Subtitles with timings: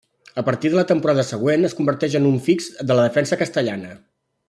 [0.41, 3.97] A partir de la temporada següent, es converteix en un fix de la defensa castellana.